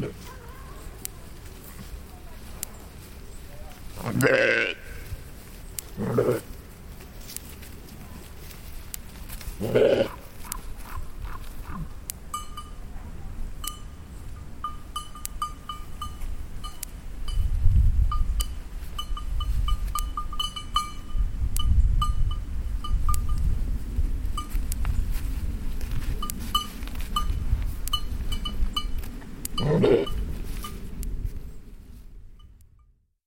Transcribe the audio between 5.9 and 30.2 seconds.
Bleh. Bleh. Yeah.